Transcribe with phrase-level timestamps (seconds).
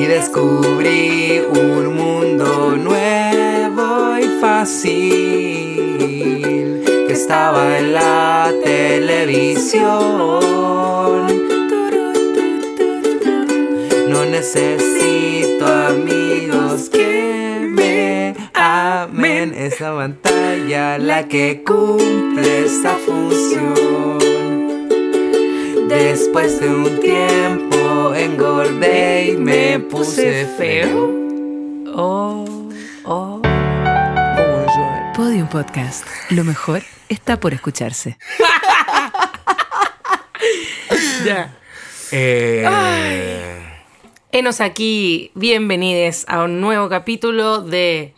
[0.00, 5.74] y descubrí un mundo nuevo y fácil
[7.06, 9.88] que estaba en la televisión.
[14.08, 19.52] No necesito amigos que me amen.
[19.52, 24.18] Es la pantalla la que cumple esa función.
[25.88, 27.67] Después de un tiempo
[28.18, 31.10] engordé y me puse feo.
[31.94, 32.44] Oh,
[33.04, 33.42] oh.
[35.14, 36.04] Podium Podcast.
[36.30, 38.18] Lo mejor está por escucharse.
[41.24, 41.54] ya.
[42.10, 42.64] Eh,
[44.32, 48.14] Enos aquí, bienvenidos a un nuevo capítulo de...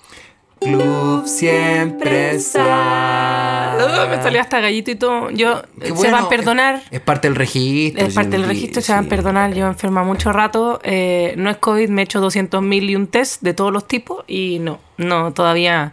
[0.60, 3.59] Club siempre sale.
[4.08, 5.30] Me salió hasta gallito y todo.
[5.30, 6.82] Yo, se bueno, van a perdonar.
[6.90, 8.06] Es, parte del registro.
[8.06, 9.54] Es parte del sí, registro, se van a perdonar.
[9.54, 10.80] Yo enferma mucho rato.
[10.82, 13.86] Eh, no es COVID, me he hecho 200 mil y un test de todos los
[13.86, 15.92] tipos y no, no, todavía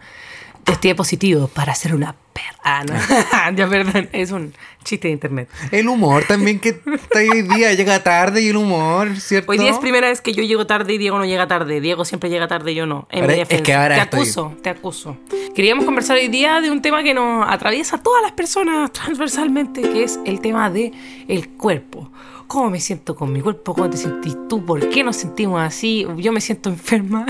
[0.64, 2.16] testé positivo para ser una.
[2.64, 2.94] Ah, no.
[3.56, 4.54] ya, perdón, es un
[4.84, 5.50] chiste de internet.
[5.72, 9.52] El humor también que está hoy día llega tarde y el humor, ¿cierto?
[9.52, 11.82] Hoy día es primera vez que yo llego tarde y Diego no llega tarde.
[11.82, 13.08] Diego siempre llega tarde y yo no.
[13.12, 15.18] En mi es que ahora te estoy- acuso, te acuso.
[15.56, 19.82] Queríamos conversar hoy día de un tema que nos atraviesa a todas las personas transversalmente,
[19.82, 20.92] que es el tema de
[21.28, 22.12] el cuerpo.
[22.48, 23.74] ¿Cómo me siento con mi cuerpo?
[23.74, 24.66] ¿Cómo te sentís tú?
[24.66, 26.06] ¿Por qué nos sentimos así?
[26.18, 27.26] Yo me siento enferma.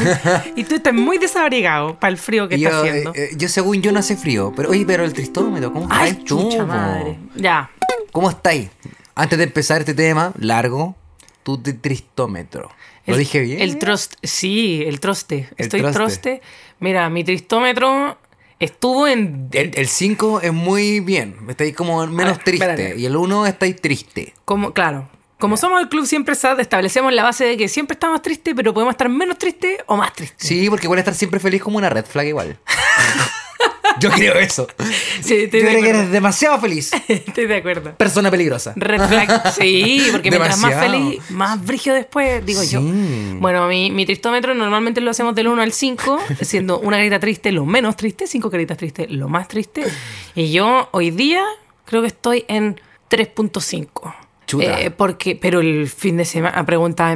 [0.56, 3.10] y tú estás muy desabrigado para el frío que yo, está haciendo.
[3.14, 6.10] eh, eh, yo según yo no hace frío, pero oye, pero el tristómetro, ¿cómo Ay,
[6.10, 7.16] estáis chucha madre.
[7.36, 7.70] Ya.
[8.12, 8.68] ¿Cómo estáis?
[9.14, 10.96] Antes de empezar este tema largo,
[11.42, 12.70] tu tri- tristómetro.
[13.06, 13.60] ¿Lo El- dije bien?
[13.60, 15.48] El trost, sí, el troste.
[15.56, 15.96] El Estoy troste.
[15.98, 16.42] troste.
[16.80, 18.18] Mira, mi tristómetro
[18.60, 22.66] estuvo en El 5 es muy bien, estáis como menos Ah, triste.
[22.70, 22.98] espérate.
[23.00, 24.34] Y el 1 estáis triste.
[24.44, 28.22] Como, claro, como somos el club siempre sad, establecemos la base de que siempre estamos
[28.22, 30.46] tristes, pero podemos estar menos tristes o más tristes.
[30.48, 32.58] Sí, porque igual estar siempre feliz como una red flag igual.
[34.00, 34.66] yo creo eso.
[35.20, 35.98] Sí, estoy Yo de creo que acuerdo.
[36.00, 36.92] eres demasiado feliz.
[37.08, 37.94] Estoy de acuerdo.
[37.96, 38.72] Persona peligrosa.
[38.76, 41.04] Red flag, sí, porque mientras más Demasiado.
[41.04, 42.80] feliz, más brillo después, digo yo.
[43.40, 47.52] Bueno, mi, mi tristómetro normalmente lo hacemos del 1 al 5, siendo una carita triste
[47.52, 49.84] lo menos triste, cinco caritas tristes lo más triste.
[50.34, 51.42] Y yo hoy día
[51.84, 52.80] creo que estoy en
[53.10, 54.14] 3.5.
[54.46, 54.80] Chuta.
[54.80, 56.64] Eh, porque, pero el fin de semana,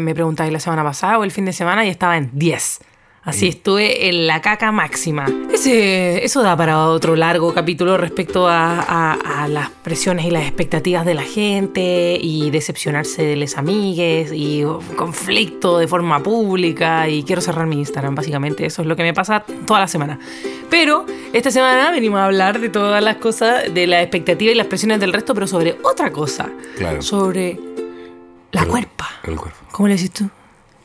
[0.00, 2.80] me preguntáis la semana pasada o el fin de semana y estaba en 10.
[3.22, 5.26] Así estuve en la caca máxima.
[5.52, 10.44] Ese, eso da para otro largo capítulo respecto a, a- a las presiones y las
[10.44, 14.64] expectativas de la gente y decepcionarse de les amigues y
[14.96, 18.64] conflicto de forma pública y quiero cerrar mi Instagram, básicamente.
[18.64, 20.18] Eso es lo que me pasa toda la semana.
[20.70, 21.04] Pero
[21.34, 24.98] esta semana venimos a hablar de todas las cosas, de la expectativa y las presiones
[24.98, 26.48] del resto, pero sobre otra cosa.
[26.78, 27.02] Claro.
[27.02, 27.58] Sobre
[28.52, 29.08] la cuerpa.
[29.24, 29.58] El cuerpo.
[29.72, 30.30] ¿Cómo le dices tú?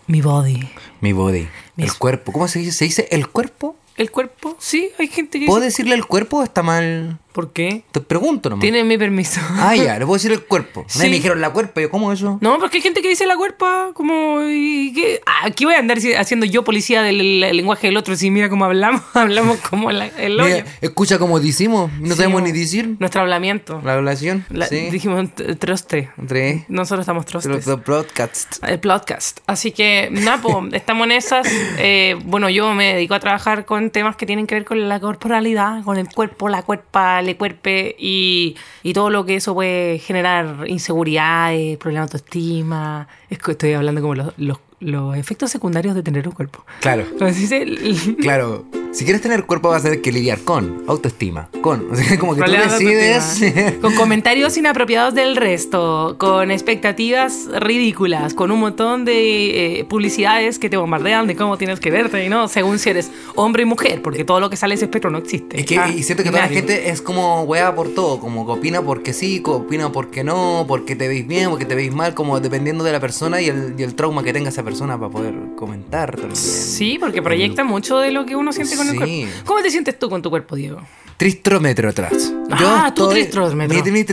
[0.08, 0.60] Mi body.
[1.02, 1.48] Mi body.
[1.76, 2.32] Mi- El cuerpo.
[2.32, 2.72] ¿Cómo se dice?
[2.72, 3.76] ¿Se dice el cuerpo?
[3.98, 4.56] ¿El cuerpo?
[4.60, 5.68] Sí, hay gente que ¿Puedo dice...
[5.68, 7.18] decirle el cuerpo o está mal?
[7.36, 7.84] ¿Por qué?
[7.92, 8.62] Te pregunto nomás.
[8.62, 9.42] Tienen mi permiso.
[9.58, 10.86] Ah, ya, le puedo decir el cuerpo.
[10.96, 11.00] Sí.
[11.00, 11.82] Me dijeron la cuerpa.
[11.82, 12.38] Yo, ¿cómo eso?
[12.40, 14.40] No, porque hay gente que dice la cuerpa como...
[14.44, 15.20] ¿y qué?
[15.26, 18.16] Ah, aquí voy a andar haciendo yo policía del el lenguaje del otro.
[18.16, 20.56] Si mira cómo hablamos, hablamos como la- el hoyo.
[20.56, 21.92] Mira, escucha como decimos.
[22.00, 22.96] No Sí, sabemos ni decir.
[23.00, 23.82] Nuestro hablamiento.
[23.84, 24.46] La hablación.
[24.50, 24.90] La- sí.
[24.90, 25.30] Dijimos
[25.60, 26.10] troste.
[26.18, 27.66] Entre Nosotros estamos trostes.
[27.66, 28.62] dos broadcasts.
[28.66, 29.40] El podcast.
[29.48, 31.46] Así que, Napo, estamos en esas.
[31.78, 35.00] Eh, bueno, yo me dedico a trabajar con temas que tienen que ver con la
[35.02, 40.00] corporalidad, con el cuerpo, la cuerpa, le cuerpe y, y todo lo que eso puede
[40.00, 43.08] generar inseguridades, problemas de autoestima.
[43.30, 46.66] Es que estoy hablando como los, los, los efectos secundarios de tener un cuerpo.
[46.82, 47.06] Claro.
[47.20, 48.66] El- Claro,
[48.96, 52.34] si quieres tener cuerpo vas a tener que lidiar con autoestima, con, o sea, como
[52.34, 53.76] que tú Problemas decides.
[53.82, 60.70] Con comentarios inapropiados del resto, con expectativas ridículas, con un montón de eh, publicidades que
[60.70, 64.02] te bombardean de cómo tienes que verte y no, según si eres hombre y mujer,
[64.02, 65.60] porque todo lo que sale de ese espectro no existe.
[65.60, 68.46] Es que Ah, y siento que toda la gente es como weá por todo, como
[68.46, 71.94] que opina porque sí, que opina porque no, porque te veis bien, porque te veis
[71.94, 74.98] mal, como dependiendo de la persona y el, y el trauma que tenga esa persona
[74.98, 76.36] para poder comentar también.
[76.36, 78.98] Sí, porque proyecta mucho de lo que uno siente con el Sí.
[79.26, 79.46] cuerpo.
[79.46, 80.82] ¿Cómo te sientes tú con tu cuerpo, Diego?
[81.18, 82.34] Tristrómetro atrás.
[82.52, 83.84] Ah, tu tristrómetro.
[83.84, 84.06] Mi, mi.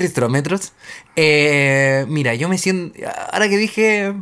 [1.16, 2.98] Eh, mira, yo me siento.
[3.32, 4.14] Ahora que dije.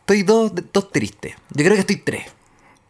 [0.00, 1.34] estoy dos, dos tristes.
[1.50, 2.24] Yo creo que estoy tres.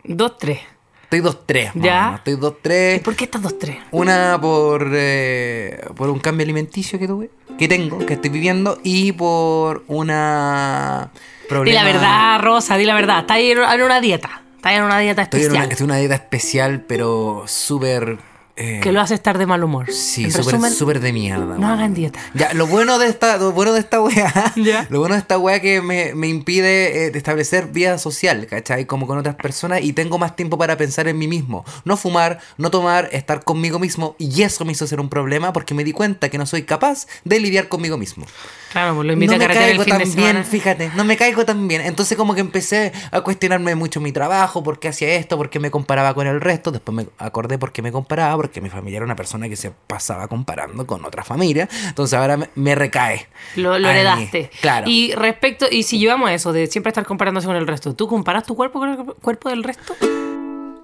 [0.04, 0.58] Dos, tres.
[1.04, 1.74] Estoy dos tres.
[1.74, 1.98] más Ya.
[2.00, 2.18] o menos.
[2.18, 2.96] Estoy dos tres.
[3.00, 3.76] ¿Y por qué estás dos, tres?
[3.90, 9.12] Una por, eh, por un cambio alimenticio que tuve, que tengo, que estoy viviendo, y
[9.12, 11.82] por una Di problema.
[11.82, 13.20] la verdad, Rosa, di la verdad.
[13.20, 14.42] Estás en una dieta.
[14.60, 15.64] Estás en una dieta Estoy en especial.
[15.64, 18.18] una, estoy en una dieta especial, pero súper
[18.62, 19.90] Eh, que lo hace estar de mal humor.
[19.90, 21.44] Sí, súper de mierda.
[21.46, 21.64] no weón.
[21.64, 22.20] hagan dieta.
[22.34, 24.86] Ya, lo bueno de esta, lo bueno de esta weá, Ya.
[24.90, 28.84] lo bueno de esta weá que me, me impide eh, establecer vida social, ¿cachai?
[28.84, 31.64] Como con otras personas y tengo más tiempo para pensar en mí mismo.
[31.86, 35.72] No fumar, no tomar, estar conmigo mismo y eso me hizo ser un problema porque
[35.72, 38.26] me di cuenta que no soy capaz de lidiar conmigo mismo.
[38.72, 40.32] Claro, pues lo invita no a me el caigo de tan semana.
[40.32, 41.80] bien, fíjate, no me caigo tan bien.
[41.80, 45.58] Entonces como que empecé a cuestionarme mucho mi trabajo, por qué hacía esto, por qué
[45.60, 46.70] me comparaba con el resto.
[46.70, 49.70] Después me acordé por qué me comparaba, porque mi familia era una persona que se
[49.70, 51.68] pasaba comparando con otra familia.
[51.86, 53.28] Entonces ahora me, me recae.
[53.56, 54.50] Lo, lo heredaste.
[54.60, 54.88] Claro.
[54.88, 58.44] Y respecto, y si llevamos eso de siempre estar comparándose con el resto, ¿tú comparas
[58.44, 59.94] tu cuerpo con el cuerpo del resto?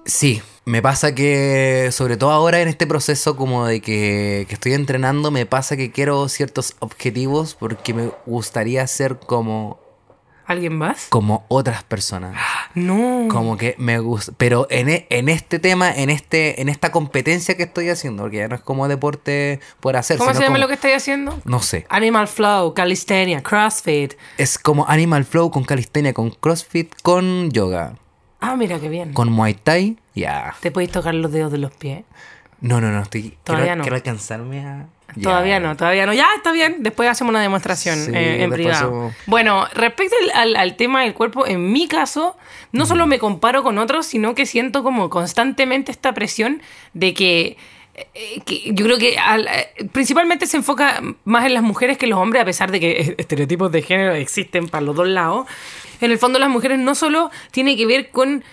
[0.05, 4.71] Sí, me pasa que, sobre todo ahora en este proceso como de que, que estoy
[4.71, 9.79] entrenando, me pasa que quiero ciertos objetivos porque me gustaría ser como,
[10.47, 11.07] ¿Alguien más?
[11.09, 12.35] como otras personas.
[12.75, 13.27] No.
[13.29, 14.33] Como que me gusta.
[14.37, 18.37] Pero en, e- en este tema, en este en esta competencia que estoy haciendo, porque
[18.37, 20.19] ya no es como deporte por hacer.
[20.19, 21.39] ¿Cómo se llama como- lo que estáis haciendo?
[21.43, 21.87] No sé.
[21.89, 24.13] Animal Flow, Calistenia, CrossFit.
[24.37, 27.95] Es como Animal Flow con calistenia, con CrossFit, con yoga,
[28.41, 29.13] Ah, mira qué bien.
[29.13, 29.97] con Muay Thai.
[30.13, 30.53] Ya.
[30.61, 32.03] Te podéis tocar los dedos de los pies.
[32.61, 33.01] No, no, no.
[33.01, 33.81] Estoy, Todavía quiero, no.
[33.83, 34.85] quiero alcanzarme a.
[35.21, 36.13] Todavía no, todavía no.
[36.13, 36.77] Ya está bien.
[36.79, 39.13] Después hacemos una demostración Sí, eh, en privado.
[39.25, 42.35] Bueno, respecto al, al- tema del cuerpo, en mi caso,
[42.71, 46.61] no solo me comparo con otros, sino que siento como constantemente esta presión
[46.93, 47.57] de que.
[48.13, 52.05] eh, que yo creo que al- eh, principalmente se enfoca más en las mujeres que
[52.05, 55.47] en los hombres, a pesar de que estereotipos de género existen para los dos lados.
[55.99, 58.43] En el fondo, las mujeres no solo tiene que ver con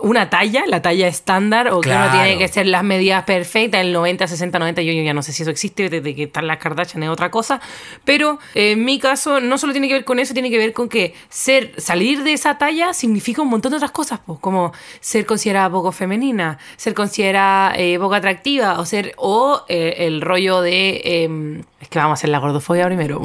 [0.00, 2.12] una talla, la talla estándar, o que uno Claro.
[2.12, 5.32] tiene que ser las medidas perfectas, el 90, 60, 90, yo, yo ya no sé
[5.32, 7.60] si eso existe, desde que están las Kardashian es otra cosa,
[8.04, 10.72] pero eh, en mi caso no solo tiene que ver con eso, tiene que ver
[10.72, 14.72] con que ser, salir de esa talla significa un montón de otras cosas, pues, como
[15.00, 20.60] ser considerada poco femenina, ser considerada eh, poco atractiva, o ser, o eh, el rollo
[20.60, 23.24] de, eh, es que vamos a hacer la gordofobia primero.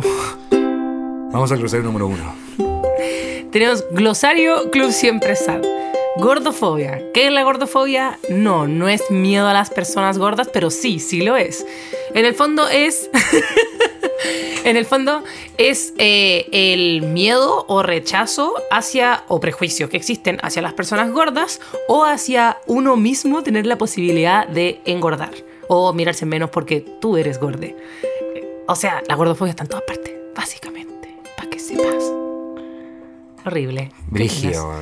[1.32, 2.36] Vamos al crucero número uno.
[3.52, 5.62] Tenemos glosario Club Siempre Sad.
[6.20, 7.02] Gordofobia.
[7.14, 8.20] ¿Qué es la gordofobia?
[8.30, 11.66] No, no es miedo a las personas gordas, pero sí, sí lo es.
[12.14, 13.10] En el fondo es.
[14.66, 15.24] en el fondo
[15.58, 19.24] es eh, el miedo o rechazo hacia.
[19.30, 24.46] o prejuicios que existen hacia las personas gordas o hacia uno mismo tener la posibilidad
[24.46, 25.32] de engordar
[25.70, 27.78] o mirarse menos porque tú eres gorde.
[28.68, 32.12] O sea, la gordofobia está en todas partes, básicamente, para que sepas.
[33.46, 33.90] Horrible.
[33.90, 34.74] ¿Qué Brígido.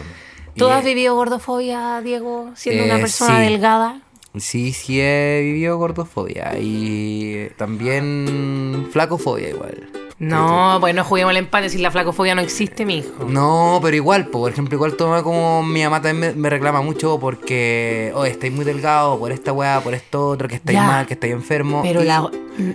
[0.57, 3.43] ¿Tú has vivido gordofobia, Diego, siendo una Eh, persona sí.
[3.51, 4.01] delgada?
[4.35, 9.89] Sí, sí he vivido gordofobia y también flacofobia igual.
[10.19, 13.25] No, pues no juguemos el empate si la flacofobia no existe, mijo.
[13.27, 16.81] No, pero igual, po, por ejemplo, igual toma como mi mamá también me, me reclama
[16.81, 20.85] mucho porque, oh, estáis muy delgado por esta weá, por esto otro, que estáis Ya.
[20.87, 21.81] mal, que estáis enfermo.
[21.83, 22.29] Pero y- la.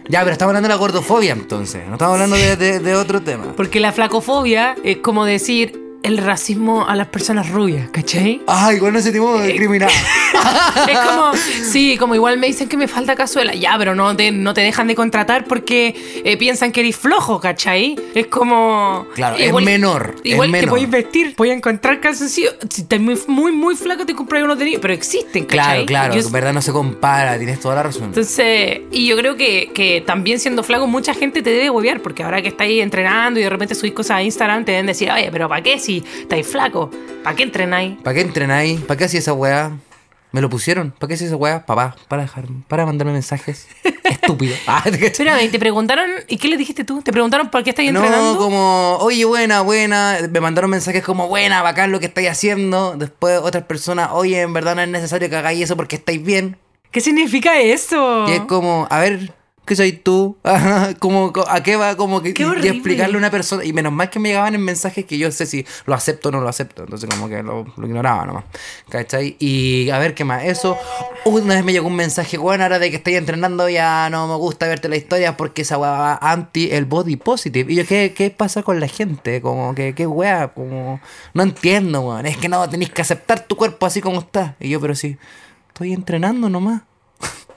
[0.09, 3.21] Ya, pero estamos hablando de la gordofobia entonces, no estamos hablando de, de- de otro
[3.23, 3.55] tema.
[3.57, 8.41] Porque la flacofobia es como decir el racismo a las personas rubias, ¿cachai?
[8.47, 9.91] Ah, igual no se tipo Eh, discriminar.
[10.89, 11.33] Es como,
[11.71, 13.55] sí, como igual me dicen que me falta cazuela.
[13.55, 15.95] Ya, pero no te, no te dejan de contratar porque
[16.25, 17.97] eh, piensan que eres flojo, ¿cachai?
[18.15, 19.07] Es como.
[19.15, 20.71] Claro, es menor, es Igual te menor.
[20.71, 22.55] podéis vestir, podéis encontrar calzoncillos.
[22.69, 25.87] Si estás muy, muy, muy flaco, te compras unos de niño, pero existen, Claro, ¿cachai?
[25.87, 28.05] claro, Yo- en verdad no se compara, tienes toda la razón.
[28.05, 32.23] entonces, y yo creo que, que también siendo flaco, mucha gente te debe huevear, porque
[32.25, 35.29] ahora que estáis entrenando y de repente subís cosas a Instagram, te deben decir, oye,
[35.31, 36.91] pero ¿para qué si estáis flaco?
[37.23, 37.99] ¿Para qué entrenáis?
[38.03, 38.81] ¿Para qué entrenáis?
[38.81, 39.73] ¿Para qué hacía esa weá?
[40.33, 40.93] Me lo pusieron.
[40.93, 41.67] ¿Para qué hacía esa weá?
[41.67, 43.69] Papá, para dejar, para mandarme mensajes.
[44.05, 44.57] Estúpido.
[44.67, 44.83] Ah.
[44.87, 47.03] Espérame, ¿y te preguntaron, ¿y qué le dijiste tú?
[47.03, 48.35] ¿Te preguntaron por qué estáis entrenando?
[48.35, 50.19] No, como, oye, buena, buena.
[50.31, 52.97] Me mandaron mensajes como, buena, bacán lo que estáis haciendo.
[52.97, 56.57] Después otras personas, oye, en verdad no es necesario que hagáis eso porque estáis bien.
[56.91, 58.27] ¿Qué significa eso?
[58.29, 59.33] Y es como, a ver,
[59.65, 60.37] ¿qué soy tú?
[60.99, 61.97] Como, co- ¿A qué va?
[61.97, 63.65] Como que Qué y explicarle a una persona.
[63.65, 66.33] Y menos mal que me llegaban en mensajes que yo sé si lo acepto o
[66.33, 66.83] no lo acepto.
[66.85, 68.45] Entonces, como que lo, lo ignoraba nomás.
[68.89, 69.37] ¿Cachai?
[69.39, 70.45] Y a ver, ¿qué más?
[70.45, 70.77] Eso.
[71.25, 74.35] Una vez me llegó un mensaje, bueno, ahora de que estoy entrenando ya no me
[74.35, 77.73] gusta verte la historia porque esa weá va anti el body positive.
[77.73, 79.41] Y yo, ¿qué, qué pasa con la gente?
[79.41, 80.49] Como que, ¿qué weá?
[80.49, 81.01] Como,
[81.35, 82.27] no entiendo, weón.
[82.27, 84.57] Es que no, tenéis que aceptar tu cuerpo así como está.
[84.59, 85.17] Y yo, pero sí,
[85.69, 86.83] estoy entrenando nomás.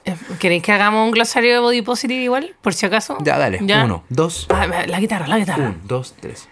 [0.06, 2.54] Eh, ¿Queréis que hagamos un glosario de body positive igual?
[2.62, 3.18] Por si acaso.
[3.20, 3.58] Ya, dale.
[3.62, 3.84] ¿Ya?
[3.84, 5.64] Uno, dos, Ah, la guitarra, la guitarra.
[5.64, 6.48] uno, dos, tres.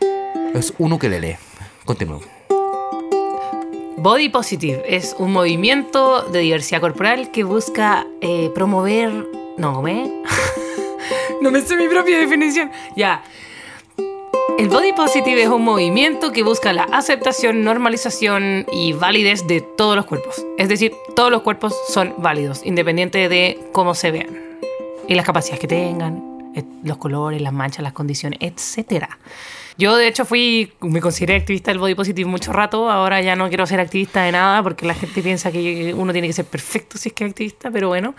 [0.54, 1.36] Es uno que le lee.
[1.84, 2.20] Continúo.
[3.96, 9.26] Body Positive es un movimiento de diversidad corporal que busca eh, promover.
[9.56, 10.22] No, ¿me?
[11.40, 12.70] no me sé mi propia definición.
[12.96, 13.22] Ya.
[14.58, 19.96] El body positive es un movimiento que busca la aceptación, normalización y validez de todos
[19.96, 20.44] los cuerpos.
[20.58, 24.44] Es decir, todos los cuerpos son válidos, independiente de cómo se vean
[25.08, 29.06] y las capacidades que tengan, eh, los colores, las manchas, las condiciones, etc.
[29.76, 32.90] Yo, de hecho, fui, me consideré activista del body positive mucho rato.
[32.90, 36.28] Ahora ya no quiero ser activista de nada porque la gente piensa que uno tiene
[36.28, 38.14] que ser perfecto si es que es activista, pero bueno.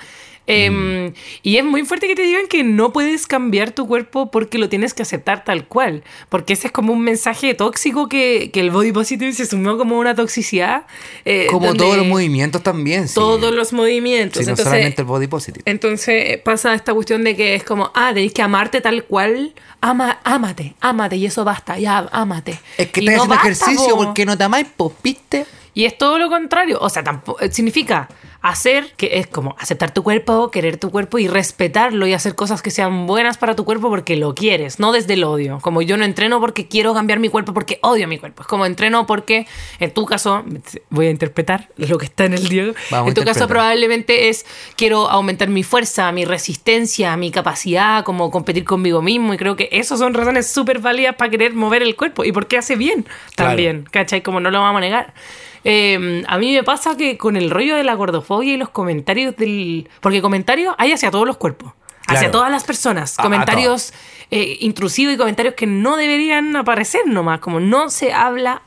[0.48, 4.58] Em, y es muy fuerte que te digan que no puedes cambiar tu cuerpo porque
[4.58, 6.04] lo tienes que aceptar tal cual.
[6.30, 9.98] Porque ese es como un mensaje tóxico que, que el body positive se sumió como
[9.98, 10.86] una toxicidad.
[11.26, 13.08] eh, Como todos los movimientos también.
[13.08, 13.16] sí.
[13.16, 14.40] Todos los movimientos.
[14.40, 15.64] Sí, no Entonces, solamente el body positive.
[15.66, 19.54] entonces pasa esta cuestión de que es como, ah, tenéis que amarte tal cual.
[19.82, 22.60] Ama, ámate, ámate y eso basta, ya, ámate.
[22.78, 24.04] Es que Y estás no haciendo basta, ejercicio po.
[24.06, 25.46] porque no te amáis, pues, ¿viste?
[25.76, 26.80] Y es todo lo contrario.
[26.82, 28.08] O sea, tampoco, eh, significa
[28.42, 32.62] hacer, que es como aceptar tu cuerpo, querer tu cuerpo y respetarlo y hacer cosas
[32.62, 35.60] que sean buenas para tu cuerpo porque lo quieres, no desde el odio.
[35.62, 38.44] Como yo no entreno porque quiero cambiar mi cuerpo porque odio mi cuerpo.
[38.44, 39.48] Es como entreno porque,
[39.80, 40.46] en tu caso,
[40.90, 42.74] voy a interpretar lo que está en el Diego.
[42.90, 44.46] Vamos en tu caso probablemente es
[44.78, 49.34] quiero aumentar mi fuerza, mi resistencia, mi capacidad, como competir conmigo mismo.
[49.34, 52.58] Y creo que esas son razones súper válidas para querer mover el cuerpo y porque
[52.58, 53.04] hace bien
[53.36, 53.50] Claro.
[53.52, 54.22] también, ¿cachai?
[54.22, 55.14] Como no lo vamos a negar.
[55.68, 59.36] Eh, a mí me pasa que con el rollo de la gordofobia y los comentarios
[59.36, 59.90] del...
[60.00, 61.74] Porque comentarios hay hacia todos los cuerpos.
[62.08, 63.18] Hacia todas las personas.
[63.18, 63.92] Comentarios
[64.30, 67.40] eh, intrusivos y comentarios que no deberían aparecer nomás.
[67.40, 68.62] Como no se habla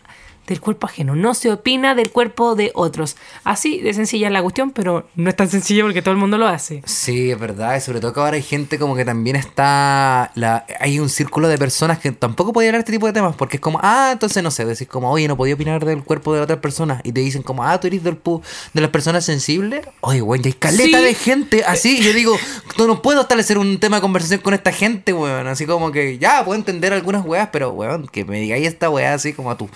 [0.49, 3.17] del cuerpo ajeno, no se opina del cuerpo de otros.
[3.45, 6.39] Así de sencilla es la cuestión, pero no es tan sencilla porque todo el mundo
[6.39, 6.83] lo hace.
[6.87, 7.77] Sí, es verdad.
[7.77, 10.31] Y sobre todo que ahora hay gente como que también está.
[10.35, 13.37] La, hay un círculo de personas que tampoco podía hablar de este tipo de temas.
[13.37, 16.35] Porque es como, ah, entonces no sé, decís como, oye, no podía opinar del cuerpo
[16.35, 17.01] de otras personas.
[17.05, 19.87] Y te dicen como, ah, tú eres del pu- de las personas sensibles.
[20.01, 21.05] Oye, güey, hay caleta Sí.
[21.05, 21.99] de gente así.
[21.99, 22.37] Y yo digo,
[22.79, 25.47] no, no puedo establecer un tema de conversación con esta gente, weón.
[25.47, 29.15] Así como que ya puedo entender algunas weas, pero weón, que me digáis esta wea
[29.15, 29.69] así como a tus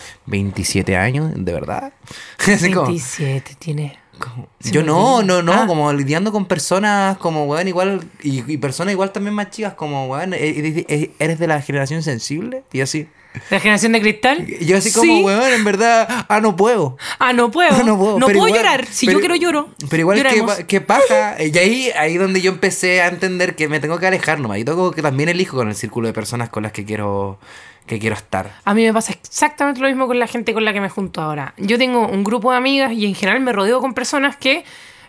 [0.63, 1.93] 27 años, ¿de verdad?
[2.39, 3.99] Así como- 27 tiene.
[4.19, 5.67] como- Yo no, no, no, Ah.
[5.67, 10.07] como lidiando con personas como, weón, igual, y, y personas igual también más chicas, como,
[10.07, 13.09] weón, e- e- e- eres de la generación sensible, y así.
[13.51, 14.47] ¿La generación de cristal?
[14.47, 15.23] Yo así como, Sí.
[15.25, 16.99] weón, en verdad, ah, no puedo.
[17.19, 17.71] Ah, no puedo.
[17.85, 18.87] No puedo, No pero puedo igual- llorar.
[18.87, 19.69] Si pero- yo quiero lloro.
[19.91, 21.43] Pero igual que, que paja.
[21.43, 24.59] Y ahí, ahí donde yo empecé a entender que me tengo que alejar nomás.
[24.59, 27.39] Y tengo que también elijo con el círculo de personas con las que quiero,
[27.87, 28.55] que quiero estar.
[28.65, 31.21] A mí me pasa exactamente lo mismo con la gente con la que me junto
[31.21, 31.55] ahora.
[31.59, 34.65] Yo tengo un grupo de amigas y en general me rodeo con personas que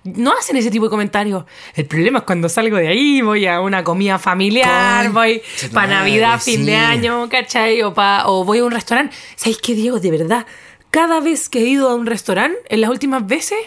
[0.05, 1.45] no hacen ese tipo de comentarios.
[1.75, 5.41] El problema es cuando salgo de ahí, voy a una comida familiar, voy
[5.73, 7.81] para Navidad, fin de año, ¿cachai?
[7.83, 9.15] O, pa- o voy a un restaurante.
[9.35, 9.99] ¿Sabéis qué, Diego?
[10.01, 10.45] De verdad,
[10.91, 13.57] cada vez que he ido a un restaurante, en las últimas veces,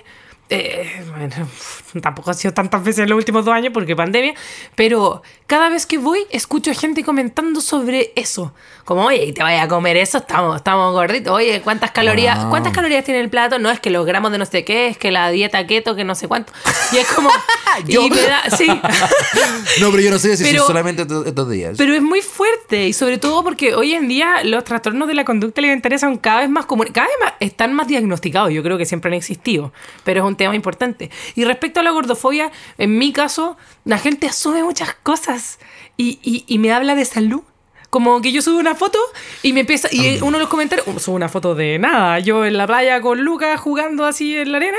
[0.50, 1.48] eh, bueno,
[2.02, 4.34] tampoco ha sido tantas veces en los últimos dos años porque pandemia,
[4.74, 8.52] pero cada vez que voy escucho gente comentando sobre eso.
[8.84, 11.32] Como, oye, te vayas a comer eso, estamos, estamos gorditos.
[11.32, 12.50] Oye, ¿cuántas calorías, Wow.
[12.50, 13.58] ¿cuántas calorías tiene el plato?
[13.58, 16.04] No es que los gramos de no sé qué, es que la dieta keto, que
[16.04, 16.52] no sé cuánto.
[16.92, 17.28] Y es como...
[17.86, 18.02] Yo.
[18.06, 18.66] y me da, sí.
[19.80, 21.74] No, pero yo no sé si Pero- solamente estos, estos días.
[21.76, 25.24] Pero es muy fuerte y sobre todo porque hoy en día los trastornos de la
[25.24, 28.78] conducta alimentaria son cada vez más comunes, cada vez más, están más diagnosticados, yo creo
[28.78, 29.72] que siempre han existido,
[30.04, 31.10] pero es un tema importante.
[31.34, 35.58] Y respecto a la gordofobia, en mi caso, la gente asume muchas cosas
[35.96, 37.42] y, y- y me habla de salud.
[37.90, 38.98] Como que yo subo una foto
[39.42, 39.88] y me empieza.
[39.90, 40.86] Y uno de los comentarios.
[40.88, 42.18] uh, Subo una foto de nada.
[42.18, 44.78] Yo en la playa con Lucas jugando así en la arena.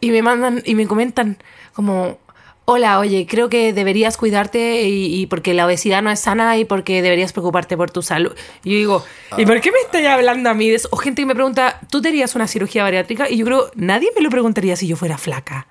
[0.00, 1.36] Y me mandan y me comentan
[1.74, 2.18] como.
[2.66, 6.64] Hola, oye, creo que deberías cuidarte y, y porque la obesidad no es sana y
[6.64, 8.32] porque deberías preocuparte por tu salud.
[8.62, 9.04] Y yo digo,
[9.36, 10.88] ¿y por qué me estáis hablando a mí de eso?
[10.90, 13.28] O gente que me pregunta, ¿tú te harías una cirugía bariátrica?
[13.28, 15.66] Y yo creo, nadie me lo preguntaría si yo fuera flaca.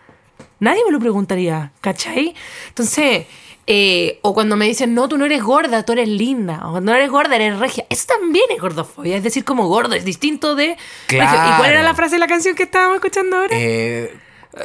[0.59, 2.35] Nadie me lo preguntaría, ¿cachai?
[2.69, 3.25] Entonces,
[3.65, 6.59] eh, o cuando me dicen, no, tú no eres gorda, tú eres linda.
[6.67, 7.85] O cuando no eres gorda, eres regia.
[7.89, 9.17] Eso también es gordofobia.
[9.17, 11.25] Es decir, como gordo, es distinto de regio.
[11.25, 11.83] ¿Y cuál era Claro.
[11.83, 13.57] la frase de la canción que estábamos escuchando ahora?
[13.59, 14.13] Eh,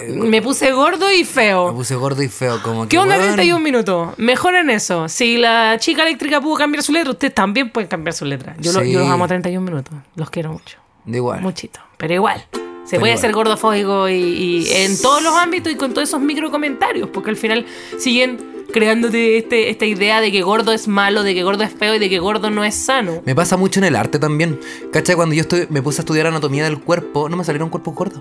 [0.09, 1.75] me puse gordo y me feo.
[1.75, 2.89] puse gordo y feo, como que.
[2.91, 4.09] ¿Qué onda weón, 31 minutos?
[4.19, 5.09] Mejor en eso.
[5.09, 8.55] Si la chica eléctrica pudo cambiar su letra, ustedes también pueden cambiar su letra.
[8.59, 8.93] Yo, lo- Sí.
[8.93, 9.95] yo los amo a 31 minutos.
[10.15, 10.79] Los quiero mucho.
[11.05, 11.41] Da igual.
[11.41, 11.81] Muchito.
[11.97, 12.45] Pero igual.
[12.53, 13.19] Se Pero puede igual.
[13.19, 17.31] ser gordofóbico y, y en todos los ámbitos y con todos esos micro comentarios, porque
[17.31, 17.67] al final
[17.99, 18.39] siguen
[18.73, 21.99] creándote este, esta idea de que gordo es malo, de que gordo es feo y
[21.99, 23.23] de que gordo no es sano.
[23.25, 24.59] Me pasa mucho en el arte también.
[24.93, 25.17] ¿Cachai?
[25.17, 28.21] Cuando yo estoy, me puse a estudiar anatomía del cuerpo, no me salieron cuerpos gordos.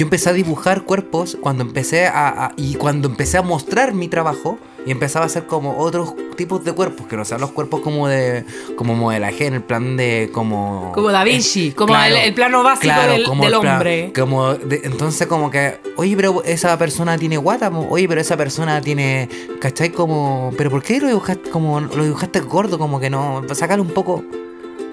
[0.00, 4.08] Yo empecé a dibujar cuerpos cuando empecé a, a- y cuando empecé a mostrar mi
[4.08, 7.80] trabajo y empezaba a hacer como otros tipos de cuerpos que no sean los cuerpos
[7.82, 12.32] como de como modelaje en el plan de como Como Da Vinci, como el- el
[12.32, 14.12] plano básico del- como del el plan- hombre.
[14.18, 17.86] como de- entonces como que oye pero esa persona tiene guata po.
[17.90, 19.28] oye pero esa persona tiene
[19.60, 19.90] ¿cachai?
[19.90, 23.88] como pero ¿por qué lo dibujaste como lo dibujaste gordo como que no sacar un
[23.88, 24.24] poco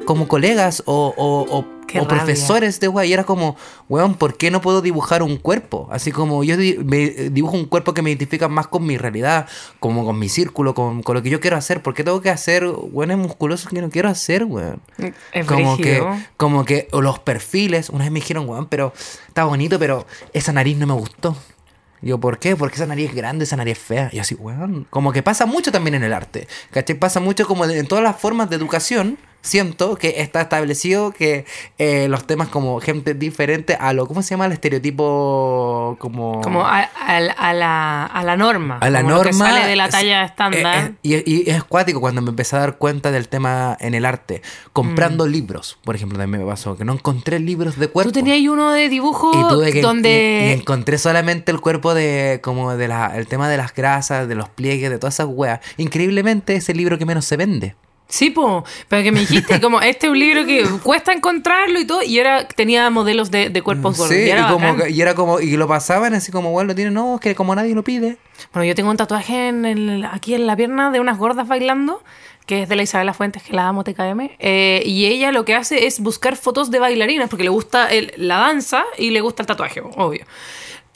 [0.08, 1.66] como colegas o, o,
[2.08, 3.06] profesores de weá.
[3.06, 3.56] Y era como,
[3.90, 5.88] weón, ¿por qué no puedo dibujar un cuerpo?
[5.92, 9.48] Así como yo di- me- dibujo un cuerpo que me identifica más con mi realidad,
[9.80, 11.84] como con mi círculo, con, con lo que yo quiero hacer.
[11.84, 14.82] ¿Por qué tengo que hacer weones musculosos que no quiero hacer, weón?
[15.34, 16.00] Es Como que,
[16.38, 18.94] como que, o los perfiles, una vez me dijeron, weón, pero
[19.28, 21.36] está bonito, pero esa nariz no me gustó.
[22.02, 22.56] Yo, ¿por qué?
[22.56, 24.10] Porque esa nariz es grande, esa nariz es fea.
[24.14, 26.48] Y así, weón, como que pasa mucho también en el arte.
[26.72, 26.96] ¿Cachai?
[26.98, 29.18] Pasa mucho como en todas las formas de educación.
[29.41, 31.46] Siento que está establecido que
[31.77, 34.46] eh, los temas como gente diferente a lo, ¿cómo se llama?
[34.46, 36.41] El estereotipo como...
[36.41, 38.77] Como a, a- a la, a la norma.
[38.82, 39.50] a la como lo que norma.
[39.51, 40.91] sale de la talla eh, estándar.
[41.03, 44.06] eh, y, y es cuático cuando me empecé a dar cuenta del tema en el
[44.06, 44.41] arte.
[44.74, 45.29] Comprando Mm.
[45.29, 48.12] libros, por ejemplo, también me pasó que no encontré libros de cuerpo.
[48.12, 50.46] Tú tenías uno de dibujo Y tuve que donde...
[50.48, 54.27] y, y encontré solamente el cuerpo de como de la el tema de las grasas,
[54.27, 55.60] de los pliegues, de todas esas weas.
[55.77, 57.75] Increíblemente es el libro que menos se vende.
[58.10, 61.86] Sí, po, pero que me dijiste, como este es un libro que cuesta encontrarlo y
[61.86, 64.16] todo, y era tenía modelos de, de cuerpos gordos.
[64.16, 66.76] Sí, y, y, era como, y era como y lo pasaban así como bueno, lo
[66.76, 68.18] tiene no, es que como nadie lo pide.
[68.54, 72.02] Bueno, yo tengo un tatuaje en el- aquí en la pierna de unas gordas bailando,
[72.46, 74.30] que es de la Isabela Fuentes, que la amo TKM.
[74.40, 78.14] eh, y ella lo que hace es buscar fotos de bailarinas, porque le gusta el-
[78.16, 80.26] la danza y le gusta el tatuaje, obvio.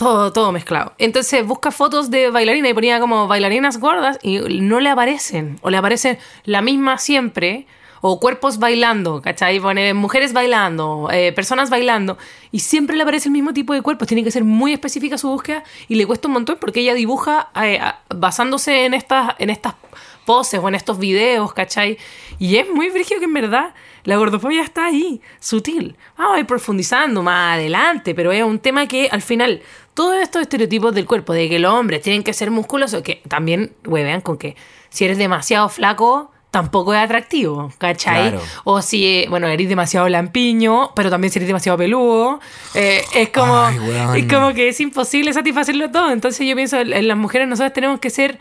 [0.02, 0.94] Todo, todo mezclado.
[0.98, 5.60] Entonces busca fotos de bailarinas y ponía como bailarinas gordas y no le aparecen.
[5.62, 7.68] O le aparecen la misma siempre.
[8.04, 9.60] O cuerpos bailando, ¿cachai?
[9.60, 12.18] Pone mujeres bailando, eh, personas bailando.
[12.52, 14.08] Y siempre le aparece el mismo tipo de cuerpos.
[14.08, 17.50] Tiene que ser muy específica su búsqueda y le cuesta un montón porque ella dibuja
[17.62, 17.80] eh,
[18.10, 19.76] basándose en estas, en estas
[20.26, 21.98] poses o en estos videos, ¿cachai?
[22.40, 25.96] Y es muy brígido que en verdad la gordofobia está ahí, sutil.
[26.18, 29.62] Vamos a ir profundizando más adelante, pero es un tema que al final
[29.94, 33.74] todos estos estereotipos del cuerpo, de que los hombres tienen que ser musculosos, que también
[33.86, 34.56] huevean con que
[34.90, 38.32] si eres demasiado flaco, tampoco es atractivo, ¿cachai?
[38.32, 38.46] Claro.
[38.66, 42.42] O si, eh, bueno, eres demasiado lampiño, pero también si eres demasiado peludo,
[42.74, 46.12] eh, es como Ay, es como que es imposible satisfacerlo todo.
[46.12, 48.38] Entonces yo pienso, en las mujeres nosotros tenemos que ser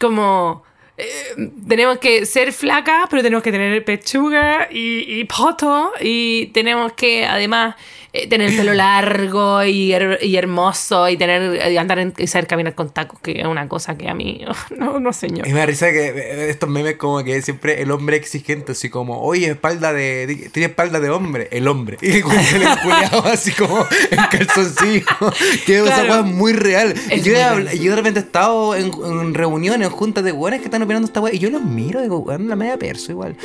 [0.00, 0.62] como...
[0.96, 5.92] eh, tenemos que ser flacas, pero tenemos que tener pechuga y, y poto.
[6.00, 7.74] Y tenemos que, además,
[8.12, 11.08] eh, tener el pelo largo y, her- y hermoso.
[11.08, 14.08] Y tener y andar en, y saber caminar con tacos, que es una cosa que
[14.08, 14.44] a mí.
[14.76, 15.46] No, no, señor.
[15.46, 18.88] Y me da risa que eh, estos memes como que siempre el hombre exigente, así
[18.88, 20.48] como, oye, espalda de.
[20.52, 21.98] Tiene espalda de hombre, el hombre.
[22.02, 25.04] Y le enculeaba así como en calzoncillo.
[25.66, 26.10] Que esa Claro.
[26.10, 26.94] weá es muy real.
[27.10, 27.78] Es yo, muy he real.
[27.78, 31.06] yo de repente he estado en, en reuniones, en juntas de weones que están opinando
[31.06, 31.34] esta weá.
[31.34, 33.36] Y yo los miro y digo, weón, la media perso igual.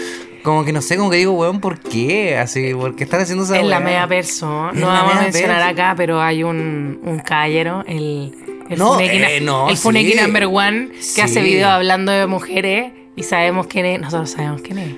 [0.46, 2.38] Como que no sé, como que digo, weón, ¿por qué?
[2.38, 4.70] Así, ¿por qué están haciendo esa En la media perso.
[4.72, 5.70] En No vamos a mencionar perso.
[5.72, 8.32] acá, pero hay un, un caballero, el,
[8.70, 10.22] el No, Funeki, eh, no, el Funeki sí.
[10.22, 11.42] number one, que hace Sí.
[11.42, 14.00] video hablando de mujeres y sabemos quién es.
[14.00, 14.92] Nosotros sabemos quién es.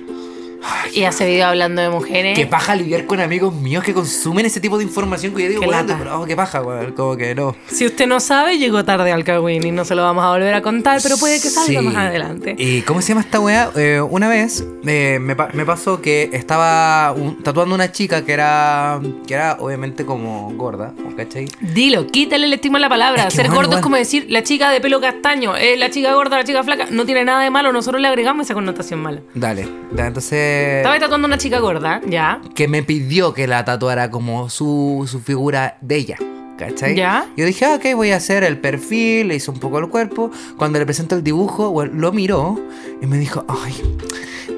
[0.92, 2.36] Y hace video hablando de mujeres.
[2.36, 5.60] Que paja lidiar con amigos míos que consumen ese tipo de información que yo digo,
[5.62, 5.68] Qué
[5.98, 6.92] pero, oh, qué paja, weón.
[6.92, 7.54] Como que no.
[7.68, 10.54] Si usted no sabe, llegó tarde al Kawin y no se lo vamos a volver
[10.54, 11.86] a contar, pero puede que salga Sí.
[11.86, 12.56] más adelante.
[12.58, 13.70] ¿Y cómo se llama esta weá?
[13.76, 18.32] Eh, una vez eh, me, pa- me pasó que estaba un- tatuando una chica que
[18.32, 21.46] era, que era obviamente como gorda, ¿cachai?
[21.60, 23.22] Dilo, quítale el estigma a la palabra.
[23.24, 25.90] Es que, Ser bueno, gordo es como decir la chica de pelo castaño, eh, la
[25.90, 26.86] chica gorda, la chica flaca.
[26.90, 29.20] No tiene nada de malo, nosotros le agregamos esa connotación mala.
[29.34, 30.06] Dale, ya,
[30.48, 30.76] entonces...
[30.78, 32.40] Estaba tatuando una chica gorda, ya.
[32.54, 36.16] Que me pidió que la tatuara como su, su figura de ella.
[36.58, 36.96] ¿Cachai?
[36.96, 37.26] Ya.
[37.36, 40.32] Yo dije, ah, ok, voy a hacer el perfil, le hice un poco el cuerpo.
[40.56, 42.60] Cuando le presento el dibujo, lo miró
[43.00, 43.74] y me dijo, ay,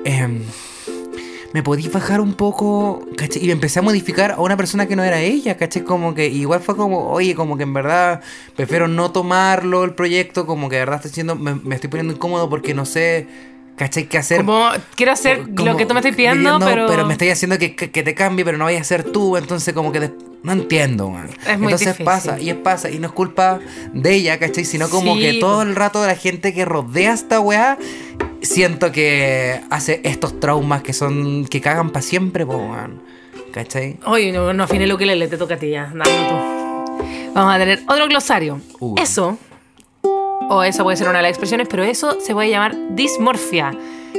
[0.07, 0.43] em,
[1.53, 3.07] ¿me podís bajar un poco?
[3.19, 3.45] ¿Cachai?
[3.45, 5.85] Y empecé a modificar a una persona que no era ella, ¿cachai?
[5.85, 8.23] Como que igual fue como, oye, como que en verdad
[8.57, 12.15] prefiero no tomarlo el proyecto, como que de verdad estoy siendo, me, me estoy poniendo
[12.15, 13.29] incómodo porque no sé,
[13.81, 14.05] ¿cachai?
[14.05, 14.45] ¿Qué hacer?
[14.45, 17.07] Como quiero hacer como lo que tú me estás pidiendo, pidiendo, pero.
[17.07, 19.73] me estás haciendo que, que- que te cambie, pero no vayas a ser tú, entonces
[19.73, 20.11] como que des-
[20.43, 21.29] no entiendo, man.
[21.47, 22.05] Es muy entonces difícil.
[22.05, 23.59] pasa, y es pasa, y no es culpa
[23.95, 24.67] de ella, ¿cachai?
[24.67, 27.79] Sino como Sí, que todo el rato la gente que rodea a esta weá,
[28.43, 33.01] siento que hace estos traumas que son, que cagan para siempre, po, man.
[33.53, 33.97] ¿Cachai?
[34.05, 35.91] Oye, no, no afine lo que le te toca a ti ya.
[35.91, 36.35] Tú.
[37.35, 38.61] Vamos a tener otro glosario.
[38.79, 39.01] Uy.
[39.01, 39.39] Eso,
[40.53, 43.73] o esa puede ser una de las expresiones, pero eso se puede llamar dismorfia.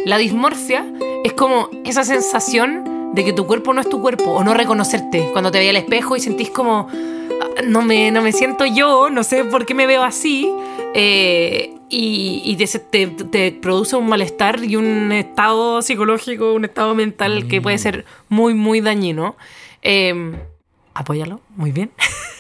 [0.06, 0.86] La dismorfia
[1.24, 5.30] es como esa sensación de que tu cuerpo no es tu cuerpo o no reconocerte
[5.34, 9.10] cuando te veía al espejo y sentís como "Ah, no me, no me siento yo,
[9.10, 10.50] no sé por qué me veo así
[10.96, 16.96] eh, y, y te, te- te produce un malestar y un estado psicológico, un estado
[16.96, 19.36] mental que puede ser muy, muy dañino.
[19.82, 20.13] Eh,
[20.94, 21.91] apóyalo, muy bien.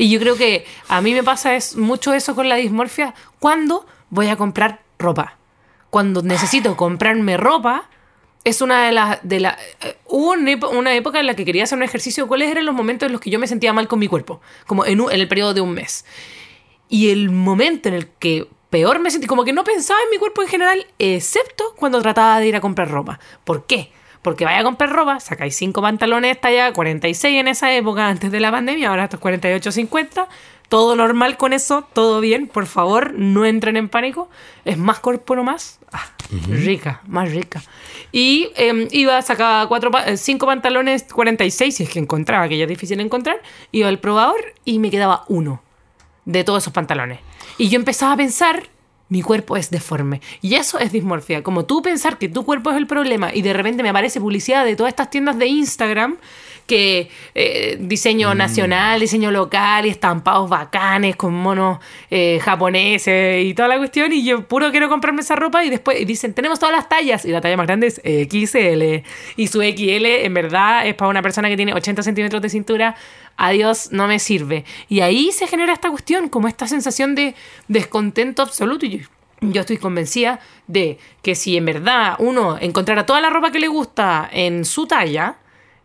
[0.00, 3.86] y yo creo que a mí me pasa es mucho eso con la dismorfia cuando
[4.08, 5.36] voy a comprar ropa.
[5.90, 7.90] Cuando necesito comprarme ropa,
[8.42, 9.18] es una de las...
[9.22, 12.26] De la, eh, hubo una, época en la que quería hacer un ejercicio.
[12.28, 14.40] ¿Cuáles eran los momentos en los que yo me sentía mal con mi cuerpo?
[14.66, 16.06] Como en, en el periodo de un mes.
[16.88, 20.16] Y el momento en el que peor me sentí, como que no pensaba en mi
[20.16, 23.20] cuerpo en general, excepto cuando trataba de ir a comprar ropa.
[23.44, 23.92] ¿Por qué?
[24.22, 28.40] Porque vaya a comprar ropa, sacáis cinco pantalones talla 46 en esa época, antes de
[28.40, 30.28] la pandemia, ahora estos 48, 50.
[30.68, 32.46] Todo normal con eso, todo bien.
[32.46, 34.28] Por favor, no entren en pánico.
[34.64, 35.80] Es más cuerpo nomás.
[35.90, 36.04] Ah,
[36.48, 37.60] Rica, más rica.
[38.12, 42.64] Y eh, iba, sacaba cuatro, eh, cinco pantalones 46, si es que encontraba, que ya
[42.64, 43.42] es difícil encontrar.
[43.72, 45.60] Iba al probador y me quedaba uno
[46.24, 47.18] de todos esos pantalones.
[47.58, 48.68] Y yo empezaba a pensar,
[49.10, 50.22] mi cuerpo es deforme.
[50.40, 51.42] Y eso es dismorfia.
[51.42, 54.64] Como tú pensar que tu cuerpo es el problema y de repente me aparece publicidad
[54.64, 56.16] de todas estas tiendas de Instagram
[56.66, 61.78] que eh, diseño nacional, diseño local y estampados bacanes con monos
[62.10, 66.06] eh, japoneses y toda la cuestión y yo puro quiero comprarme esa ropa y después
[66.06, 70.06] dicen tenemos todas las tallas y la talla más grande es XL y su XL
[70.06, 72.96] en verdad es para una persona que tiene 80 centímetros de cintura
[73.40, 74.64] adiós, no me sirve.
[74.88, 77.34] Y ahí se genera esta cuestión, como esta sensación de
[77.68, 78.86] descontento absoluto.
[78.86, 79.08] Y yo,
[79.40, 83.68] yo estoy convencida de que si en verdad uno encontrara toda la ropa que le
[83.68, 85.38] gusta en su talla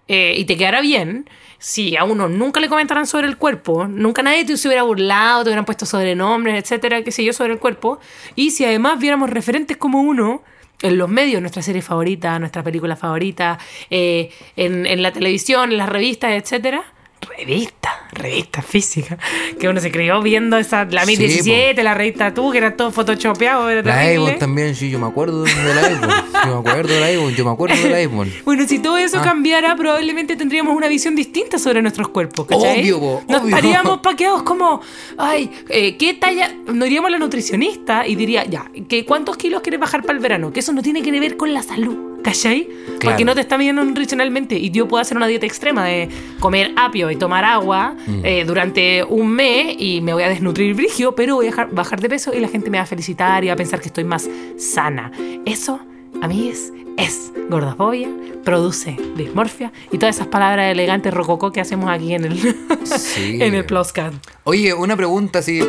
[0.07, 4.21] eh, y te quedara bien, si a uno nunca le comentaran sobre el cuerpo, nunca
[4.21, 7.99] nadie te hubiera burlado, te hubieran puesto sobrenombres, etcétera, qué sé yo, sobre el cuerpo,
[8.35, 10.43] y si además viéramos referentes como uno
[10.81, 13.57] en los medios, nuestra serie favorita, nuestra película favorita,
[13.89, 16.83] eh, en, en la televisión, en las revistas, etcétera.
[17.37, 19.17] Revista, revista física.
[19.59, 22.91] Que uno se crió viendo esa, la Sí, 1017, la revista tú, que era todo
[22.91, 23.69] photoshopeado.
[23.69, 24.01] era La.
[24.01, 26.09] Avon también, sí, yo me acuerdo de la Avon.
[26.45, 28.31] Yo me acuerdo de la Avon, yo me acuerdo de la Avon.
[28.45, 29.23] Bueno, si todo eso Ah.
[29.23, 32.81] cambiara, probablemente tendríamos una visión distinta sobre nuestros cuerpos, ¿cachai?
[32.81, 33.55] Obvio, po, Nos obvio.
[33.55, 34.81] estaríamos paqueados como,
[35.17, 36.51] ay, eh, ¿qué talla?
[36.73, 40.19] Nos iríamos a la nutricionista y diría, ya, ¿que ¿cuántos kilos quieres bajar para el
[40.19, 40.53] verano?
[40.53, 42.65] Que eso no tiene que ver con la salud, ¿cachai?
[42.65, 42.99] Claro.
[43.01, 46.09] Porque no te está midiendo nutricionalmente y yo puedo hacer una dieta extrema de
[46.39, 48.21] comer apio y tomar agua Mm.
[48.25, 52.01] eh, durante un mes y me voy a desnutrir brigio, pero voy a dejar- bajar
[52.01, 54.03] de peso y la gente me va a felicitar y va a pensar que estoy
[54.05, 55.11] más sana.
[55.45, 55.79] Eso,
[56.21, 58.09] a mí es, es gordofobia,
[58.43, 62.39] produce dismorfia y todas esas palabras elegantes rococó que hacemos aquí en el,
[62.85, 63.37] Sí.
[63.41, 64.13] en el Pluscat.
[64.45, 65.61] Oye, una pregunta, si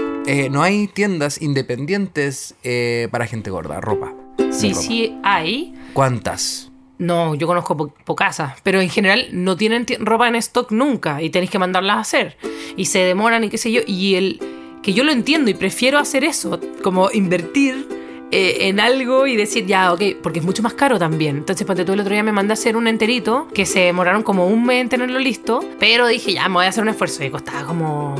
[0.50, 4.12] no hay tiendas independientes eh, para gente gorda, ropa.
[4.50, 4.80] Sí, ropa.
[4.82, 5.74] sí hay.
[5.96, 6.70] ¿Cuántas?
[6.98, 11.22] No, yo conozco po- pocasas, pero en general no tienen ti- ropa en stock nunca
[11.22, 12.36] y tenéis que mandarlas a hacer.
[12.76, 13.80] Y se demoran y qué sé yo.
[13.86, 14.38] Y el
[14.82, 17.88] que yo lo entiendo y prefiero hacer eso, como invertir
[18.30, 21.38] eh, en algo y decir, ya, ok, porque es mucho más caro también.
[21.38, 24.22] Entonces, ponte tú el otro día me mandé a hacer un enterito que se demoraron
[24.22, 27.24] como un mes en tenerlo listo, pero dije, ya, me voy a hacer un esfuerzo
[27.24, 28.14] y costaba como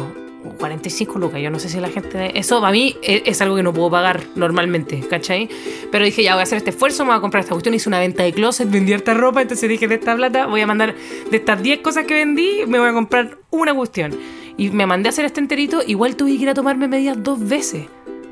[0.58, 1.40] 45 lucas.
[1.40, 2.38] Yo no sé si la gente.
[2.38, 5.48] Eso para mí es, algo que no puedo pagar normalmente, ¿cachai?
[5.90, 7.74] Pero dije, ya voy a hacer este esfuerzo, me voy a comprar esta cuestión.
[7.74, 9.42] Hice una venta de closet, vendí harta ropa.
[9.42, 10.94] Entonces dije, de esta plata voy a mandar,
[11.30, 14.14] de estas 10 cosas que vendí, me voy a comprar una cuestión.
[14.56, 15.82] Y me mandé a hacer este enterito.
[15.86, 17.86] Igual tuve que ir a tomarme medidas dos veces.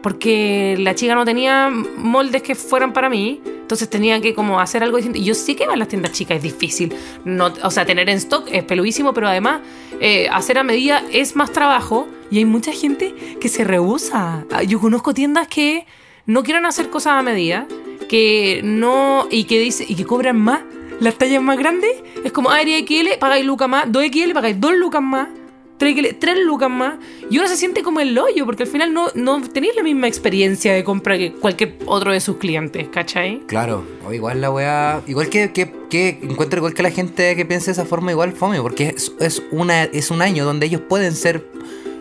[0.05, 3.41] Porque la chica no tenía moldes que fueran para mí.
[3.47, 5.19] Entonces tenía que como hacer algo distinto.
[5.19, 6.95] Y yo sé que van las tiendas chicas es difícil.
[7.25, 9.63] No, o sea, tener en stock es peluísimo, pero además
[10.01, 12.07] eh, hacer a medida es más trabajo.
[12.31, 14.45] Y hay mucha gente que se rehúsa.
[14.53, 15.87] Ah, Yo conozco tiendas que
[16.27, 17.67] no quieren hacer cosas a medida.
[18.07, 19.27] Que no.
[19.31, 20.61] Y que dice, y que cobran más.
[21.01, 24.75] Las tallas más grandes es como ah, eres XL, pagáis lucas más, 2XL, pagáis 2
[24.75, 25.29] lucas más.
[25.77, 26.95] 3, tres lucas más
[27.29, 30.07] y uno se siente como el hoyo porque al final no, no tenéis la misma
[30.07, 33.41] experiencia de compra que cualquier otro de sus clientes, ¿cachai?
[33.47, 35.03] Claro, o igual la weá.
[35.07, 38.33] Igual que, que, que encuentro igual que la gente que piense de esa forma, igual
[38.33, 41.45] fome, porque es, es, una, es un año donde ellos pueden ser.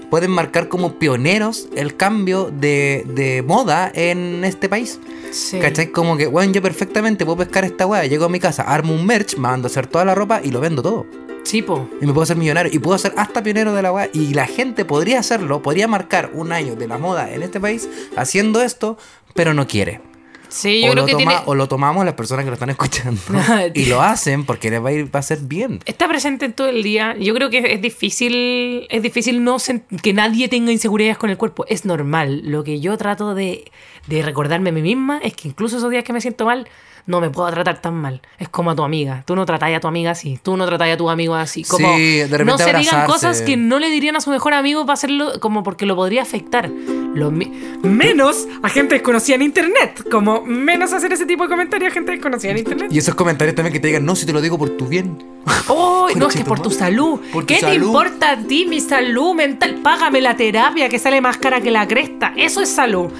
[0.09, 4.99] Pueden marcar como pioneros el cambio de, de moda en este país.
[5.31, 5.57] Sí.
[5.57, 5.87] ¿Cachai?
[5.87, 9.07] Como que, weón, yo perfectamente puedo pescar esta weá, llego a mi casa, armo un
[9.07, 11.07] merch, me mando a hacer toda la ropa y lo vendo todo.
[11.43, 11.87] Sí, po.
[12.01, 12.71] Y me puedo hacer millonario.
[12.73, 14.09] Y puedo ser hasta pionero de la weá.
[14.13, 17.87] Y la gente podría hacerlo, podría marcar un año de la moda en este país
[18.15, 18.97] haciendo esto,
[19.35, 20.01] pero no quiere.
[20.47, 22.53] Sí, yo o, creo lo que toma- tiene- o lo tomamos las personas que lo
[22.53, 23.19] están escuchando
[23.73, 25.79] y lo hacen porque les va a ir va a ser bien.
[25.85, 27.15] Está presente todo el día.
[27.19, 29.57] Yo creo que es difícil, es difícil no
[30.03, 31.65] que nadie tenga inseguridades con el cuerpo.
[31.67, 32.41] Es normal.
[32.45, 33.71] Lo que yo trato de,
[34.07, 36.67] de recordarme a mí misma es que incluso esos días que me siento mal,
[37.05, 38.21] no me puedo tratar tan mal.
[38.39, 39.23] Es como a tu amiga.
[39.25, 40.39] Tú no tratáis a tu amiga así.
[40.41, 41.63] Tú no tratáis a tu amigo así.
[41.63, 44.53] Como Sí, de repente no se digan cosas que no le dirían a su mejor
[44.53, 46.69] amigo para hacerlo como porque lo podría afectar.
[47.13, 47.51] Lo mi-
[47.83, 50.03] menos a gente desconocida en internet.
[50.09, 52.87] Como menos hacer ese tipo de comentarios a gente desconocida en internet.
[52.91, 55.21] Y esos comentarios también que te digan, no, si te lo digo por tu bien.
[55.67, 57.19] Oh, no, es que por tu salud.
[57.31, 59.79] Por tu ¿Qué te importa a ti mi salud mental?
[59.83, 62.33] Págame la terapia que sale más cara que la cresta.
[62.37, 63.11] Eso es salud.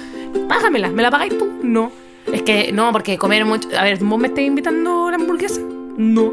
[0.48, 0.88] Págamela.
[0.90, 1.46] ¿Me la pagáis tú?
[1.62, 1.92] No.
[2.32, 3.68] Es que no, porque comer mucho.
[3.78, 5.60] A ver, ¿vos me estás invitando a la hamburguesa?
[5.96, 6.32] No.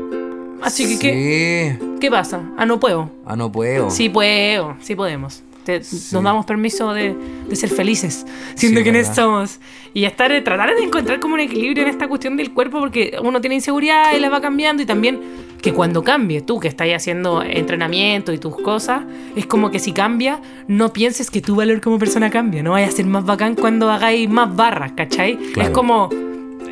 [0.62, 1.88] Así que, ¿qué, Sí.
[1.99, 2.41] ¿qué pasa?
[2.58, 3.10] Ah, no puedo.
[3.25, 3.89] Ah, no puedo.
[3.89, 5.43] Sí puedo, sí podemos.
[5.63, 7.15] Te- Nos damos permiso de,
[7.47, 8.25] de ser felices,
[8.56, 9.60] siendo Sí, quienes somos.
[9.93, 13.41] Y estar, tratar de encontrar como un equilibrio en esta cuestión del cuerpo, porque uno
[13.41, 15.19] tiene inseguridad y la va cambiando, y también
[15.62, 19.04] que cuando cambie, tú que estás haciendo entrenamiento y tus cosas,
[19.36, 22.88] es como que si cambia, no pienses que tu valor como persona cambia, no vaya
[22.88, 25.38] a ser más bacán cuando hagáis más barras, ¿cachai?
[25.54, 25.69] Claro.
[25.69, 26.10] Es como,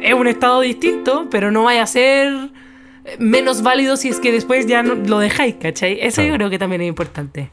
[0.01, 2.49] es un estado distinto, pero no vaya a ser
[3.19, 5.99] menos válido si es que después ya no, lo dejáis, ¿cachai?
[6.01, 7.51] Eso yo creo que también es importante.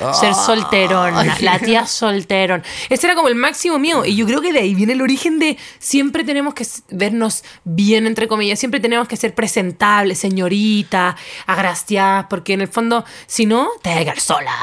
[0.00, 0.12] Ah.
[0.12, 2.62] Ser solterón, la tía solterón.
[2.88, 4.04] Ese era como el máximo mío.
[4.04, 8.06] Y yo creo que de ahí viene el origen de siempre tenemos que vernos bien,
[8.06, 8.58] entre comillas.
[8.58, 12.26] Siempre tenemos que ser presentables, señorita, agraciadas.
[12.28, 14.54] Porque en el fondo, si no, te vas a quedar sola.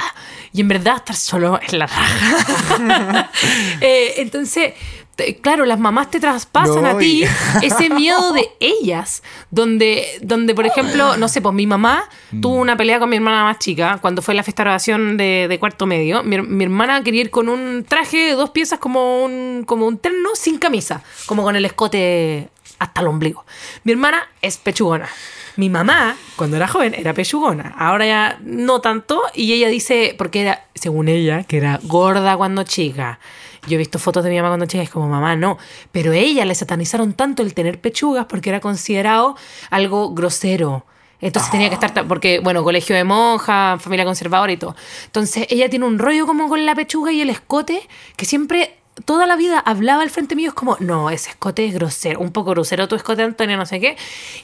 [0.54, 3.30] Y en verdad, estar solo es la raja.
[3.82, 4.74] Eh, entonces.
[5.16, 7.24] Te- Claro, las mamás te traspasan a ti
[7.62, 12.10] ese miedo de ellas, donde, donde por ejemplo, no sé, pues mi mamá
[12.42, 15.48] tuvo una pelea con mi hermana más chica cuando fue la fiesta de graduación de,
[15.48, 16.24] de cuarto medio.
[16.24, 19.98] Mi, mi hermana quería ir con un traje de dos piezas como un, como un
[19.98, 22.50] terno sin camisa, como con el escote
[22.80, 23.46] hasta el ombligo.
[23.84, 25.08] Mi hermana es pechugona.
[25.56, 27.76] Mi mamá, cuando era joven, era pechugona.
[27.78, 29.22] Ahora ya no tanto.
[29.36, 33.20] Y ella dice, porque era, según ella, que era gorda cuando chica.
[33.68, 35.58] Yo he visto fotos de mi mamá cuando chica y es como, mamá, no.
[35.92, 39.38] Pero ella le satanizaron tanto el tener pechugas porque era considerado
[39.70, 40.86] algo grosero.
[41.22, 44.76] Entonces tenía que estar, ta- porque, bueno, colegio de monja, familia conservadora y todo.
[45.06, 49.26] Entonces ella tiene un rollo como con la pechuga y el escote que siempre, toda
[49.26, 52.50] la vida hablaba al frente mío, es como, no, ese escote es grosero, un poco
[52.52, 53.96] grosero tu escote, Antonio, no sé qué.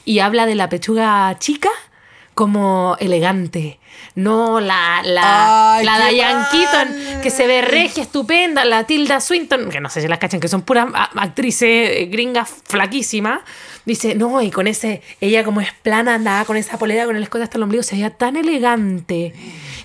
[0.06, 1.68] Y habla de la pechuga chica
[2.34, 3.78] como elegante.
[4.14, 9.70] No la, la, Ay, la Diane Keaton, que se ve regia, estupenda, la Tilda Swinton,
[9.70, 13.40] que no sé si las cachan, que son puras actrices eh, gringas flaquísimas.
[13.84, 17.22] Dice, no, y con ese, ella como es plana, andaba con esa polera, con el
[17.22, 19.32] escote hasta el ombligo, se veía tan elegante.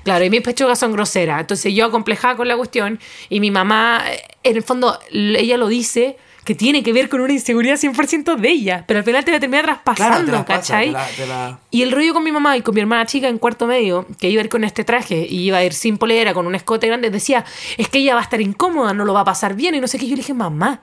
[0.04, 1.42] Claro, y mis pechugas son groseras.
[1.42, 5.68] Entonces yo acomplejada con la cuestión, y mi mamá, eh, en el fondo, ella lo
[5.68, 9.32] dice que tiene que ver con una inseguridad 100% de ella, pero al final te
[9.32, 10.86] la termina traspasando, te la pasa, ¿cachai?
[10.88, 13.28] te la- te la- Y el rollo con mi mamá y con mi hermana chica
[13.28, 15.98] en cuarto medio, que iba a ir con este traje y iba a ir sin
[15.98, 17.44] polera, con un escote grande, decía,
[17.78, 19.88] es que ella va a estar incómoda, no lo va a pasar bien y no
[19.88, 20.06] sé qué.
[20.06, 20.82] Yo le dije, mamá,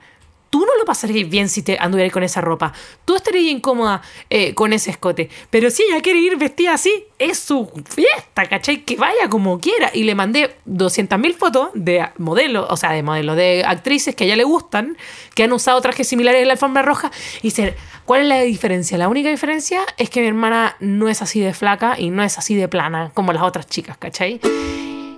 [0.53, 2.73] tú no lo pasarías bien si te anduvieras con esa ropa.
[3.05, 5.27] Tú estarías incómoda eh, con ese escote.
[5.49, 8.85] Pero si ella quiere ir vestida así, es su fiesta, ¿cachai?
[8.85, 9.89] Que vaya como quiera.
[9.91, 14.27] Y le mandé 200.000 fotos de modelos, o sea, de modelos, de actrices que a
[14.27, 14.95] ella le gustan,
[15.33, 17.11] que han usado trajes similares en la alfombra roja.
[17.39, 18.95] Y dice, ¿cuál es la diferencia?
[18.99, 22.37] La única diferencia es que mi hermana no es así de flaca y no es
[22.37, 24.39] así de plana como las otras chicas, ¿cachai?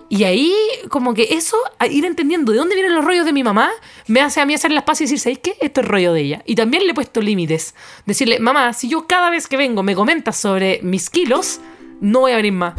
[0.07, 0.53] Y ahí,
[0.89, 1.57] como que eso,
[1.89, 3.71] ir entendiendo de dónde vienen los rollos de mi mamá,
[4.07, 5.57] me hace a mí hacer las paces y decir, ¿sabéis qué?
[5.59, 6.43] Esto es rollo de ella.
[6.45, 7.73] Y también le he puesto límites.
[8.05, 11.59] Decirle, mamá, si yo cada vez que vengo me comentas sobre mis kilos,
[12.01, 12.75] no voy a venir más.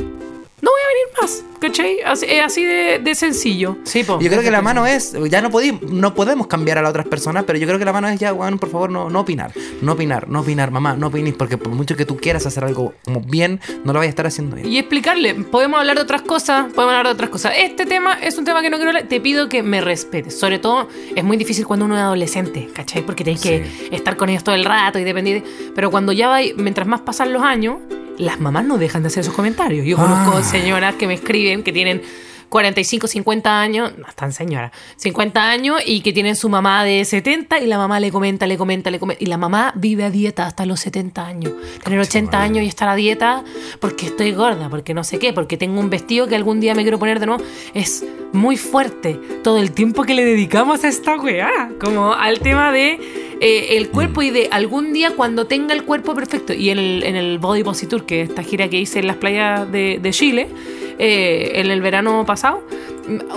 [0.62, 2.00] No voy a venir más, ¿cachai?
[2.02, 3.76] Así- Es así de, de sencillo.
[3.84, 4.18] Sí, po.
[4.20, 7.06] Yo creo que la mano es, ya no, podí- no podemos cambiar a las otras
[7.06, 9.52] personas, pero yo creo que la mano es ya, bueno, por favor, no, no opinar.
[9.82, 12.94] No opinar, no opinar, mamá, no opinís, porque por mucho que tú quieras hacer algo
[13.04, 14.66] como bien, no lo vayas a estar haciendo bien.
[14.66, 17.52] Y explicarle, podemos hablar de otras cosas, podemos hablar de otras cosas.
[17.58, 20.38] Este tema es un tema que no quiero hablar, te pido que me respetes.
[20.38, 23.02] Sobre todo, es muy difícil cuando uno es adolescente, ¿cachai?
[23.04, 25.42] Porque tienes que estar con ellos todo el rato y depender.
[25.42, 27.76] de- Pero cuando ya va, mientras más pasan los años,
[28.18, 29.86] las mamás no dejan de hacer esos comentarios.
[29.86, 30.42] Yo conozco Ah.
[30.42, 32.02] señoras que me escriben que tienen
[32.48, 37.58] 45, 50 años, no están señoras, 50 años y que tienen su mamá de 70
[37.60, 39.22] y la mamá le comenta, le comenta, le comenta.
[39.22, 41.52] Y la mamá vive a dieta hasta los 70 años.
[41.82, 43.44] Tener 80 años y estar a dieta
[43.80, 46.82] porque estoy gorda, porque no sé qué, porque tengo un vestido que algún día me
[46.82, 47.42] quiero poner de nuevo.
[47.74, 51.70] Es muy fuerte todo el tiempo que le dedicamos a esta weá.
[51.80, 52.98] Como al tema de
[53.40, 56.52] eh, el cuerpo y de algún día cuando tenga el cuerpo perfecto.
[56.52, 59.16] Y en el, en el Body Positure, que es esta gira que hice en las
[59.16, 60.48] playas de, de Chile,
[60.98, 62.62] eh, en el verano pasado,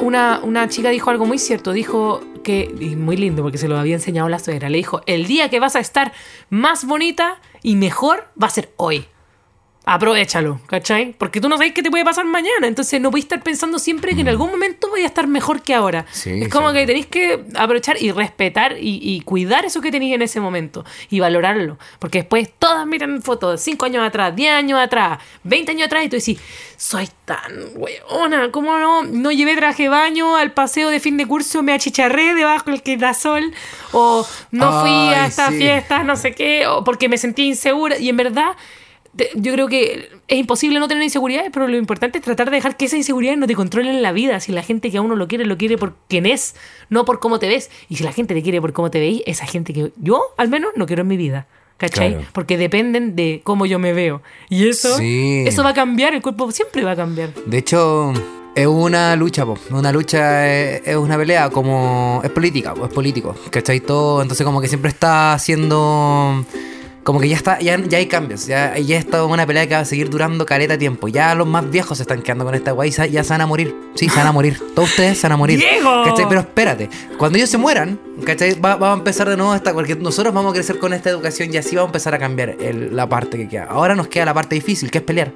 [0.01, 1.73] una, una chica dijo algo muy cierto.
[1.73, 5.25] Dijo que, y muy lindo porque se lo había enseñado la suegra, le dijo, el
[5.25, 6.13] día que vas a estar
[6.49, 9.05] más bonita y mejor va a ser hoy
[9.89, 11.15] aprovechalo, ¿cachai?
[11.17, 14.13] Porque tú no sabes qué te puede pasar mañana, entonces no puedes estar pensando siempre
[14.13, 16.05] que en algún momento voy a estar mejor que ahora.
[16.11, 16.75] Sí, es como sí.
[16.75, 20.85] que tenéis que aprovechar y respetar y, y cuidar eso que tenéis en ese momento
[21.09, 25.71] y valorarlo, porque después todas miran fotos de 5 años atrás, 10 años atrás, 20
[25.71, 26.39] años atrás y tú decís,
[26.77, 29.01] soy tan weona, ¿cómo no?
[29.01, 32.83] No llevé traje de baño al paseo de fin de curso, me achicharré debajo del
[32.83, 33.51] quitasol
[33.91, 35.57] o no fui a esta sí.
[35.57, 38.55] fiesta, no sé qué, o porque me sentí insegura y en verdad
[39.35, 42.77] yo creo que es imposible no tener inseguridades, pero lo importante es tratar de dejar
[42.77, 44.39] que esas inseguridades no te controlen la vida.
[44.39, 46.55] Si la gente que a uno lo quiere, lo quiere por quien es,
[46.89, 47.69] no por cómo te ves.
[47.89, 50.49] Y si la gente te quiere por cómo te veis, esa gente que yo, al
[50.49, 51.47] menos, no quiero en mi vida.
[51.77, 52.11] ¿Cachai?
[52.11, 52.27] Claro.
[52.33, 54.21] Porque dependen de cómo yo me veo.
[54.49, 55.43] Y eso, Sí.
[55.47, 57.33] eso va a cambiar, el cuerpo siempre va a cambiar.
[57.45, 58.11] De hecho,
[58.53, 59.57] es una lucha, po.
[59.71, 62.19] Una lucha es, es una pelea, como.
[62.21, 63.33] Es política, po, es político.
[63.49, 63.79] ¿Cachai?
[63.79, 64.21] Todo.
[64.21, 66.43] Entonces, como que siempre está haciendo.
[67.03, 68.45] Como que ya está, ya, ya hay cambios.
[68.45, 71.07] Ya, ya está una pelea que va a seguir durando caleta tiempo.
[71.07, 73.73] Ya los más viejos se están quedando con esta guay ya se van a morir.
[73.95, 74.59] Sí, se van a morir.
[74.75, 75.57] Todos ustedes se van a morir.
[75.59, 76.03] ¡Diego!
[76.05, 76.25] ¿Cachai?
[76.27, 76.89] Pero espérate.
[77.17, 78.59] Cuando ellos se mueran, ¿cachai?
[78.59, 79.73] Va, va a empezar de nuevo esta.
[79.73, 82.57] Porque nosotros vamos a crecer con esta educación y así va a empezar a cambiar
[82.59, 83.63] el- la parte que queda.
[83.69, 85.31] Ahora nos queda la parte difícil, que es pelear.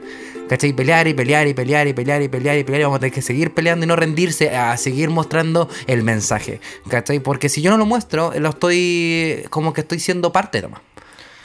[0.49, 0.73] ¿Cachai?
[0.73, 2.81] Pelear y pelear y pelear y pelear y pelear y pelear.
[2.81, 6.59] Y vamos a tener que seguir peleando y no rendirse, a seguir mostrando el mensaje.
[6.89, 7.19] ¿Cachai?
[7.21, 9.45] Porque si yo no lo muestro, lo estoy.
[9.49, 10.81] como que estoy siendo parte nomás.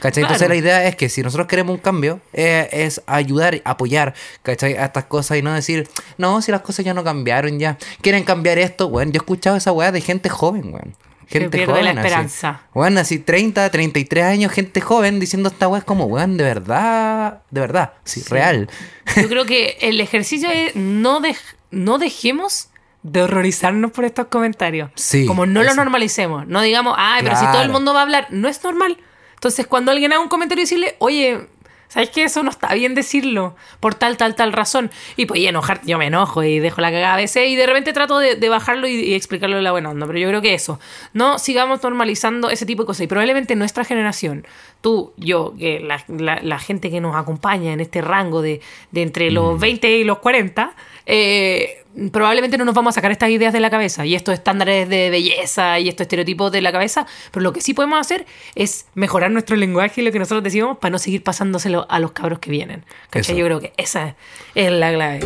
[0.01, 0.23] ¿Cachai?
[0.23, 4.77] Entonces la idea es que si nosotros queremos un cambio, eh, es ayudar, apoyar, ¿cachai?
[4.77, 7.77] A estas cosas y no decir, no, si las cosas ya no cambiaron ya.
[8.01, 8.89] ¿Quieren cambiar esto?
[8.89, 10.95] Bueno, yo he escuchado esa weá de gente joven, weón.
[11.27, 11.85] Gente pierde joven.
[11.85, 11.99] la así.
[12.01, 12.61] esperanza.
[12.73, 17.43] Bueno, así 30, 33 años, gente joven diciendo esta weá es como, weón, de verdad,
[17.51, 18.71] de verdad, sí, real.
[19.17, 21.37] Yo creo que el ejercicio es no, dej-
[21.71, 22.69] no dejemos
[23.03, 24.91] de horrorizarnos por estos comentarios.
[24.95, 25.77] Sí, Como no lo eso.
[25.77, 26.47] normalicemos.
[26.47, 28.97] No digamos, ay, pero si todo el mundo va a hablar, no es normal.
[29.39, 31.47] Entonces, cuando alguien haga un comentario, decirle, oye,
[31.89, 32.25] ¿sabes qué?
[32.25, 34.91] Eso no está bien decirlo por tal, tal, tal razón.
[35.17, 37.67] Y pues, y enojar, yo me enojo y dejo la cagada a veces y de
[37.67, 40.07] repente trato de, de bajarlo y, y explicarlo de la buena onda.
[40.07, 40.79] Pero yo creo que eso,
[41.15, 43.03] no sigamos normalizando ese tipo de cosas.
[43.03, 44.47] Y probablemente nuestra generación,
[44.83, 49.03] tú, yo, que la, la- la gente que nos acompaña en este rango de, de
[49.03, 50.75] entre los 20 y los 40,
[51.07, 54.89] eh, probablemente no nos vamos a sacar estas ideas de la cabeza y estos estándares
[54.89, 58.87] de belleza y estos estereotipos de la cabeza, pero lo que sí podemos hacer es
[58.95, 62.39] mejorar nuestro lenguaje y lo que nosotros decimos para no seguir pasándoselo a los cabros
[62.39, 62.85] que vienen.
[63.11, 63.37] ¿Cachai?
[63.37, 64.15] Yo creo que esa
[64.55, 65.21] es la clave.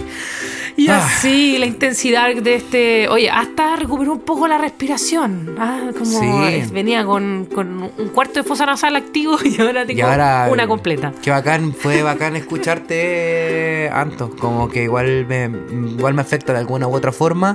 [0.77, 1.05] Y Ah.
[1.07, 3.09] así la intensidad de este...
[3.09, 5.55] Oye, hasta recuperó un poco la respiración.
[5.59, 6.63] Ah, como Sí.
[6.73, 10.49] venía con, con un cuarto de fosa nasal activo y ahora tengo Y ahora.
[10.51, 11.13] una completa.
[11.23, 14.31] Qué bacán, fue bacán escucharte, Anto.
[14.37, 15.45] Como que igual me,
[15.91, 17.55] igual me afecta de alguna u otra forma.